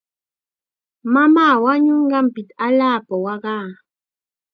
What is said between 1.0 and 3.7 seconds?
Mamaa wañunqanpita allaapam waqaa.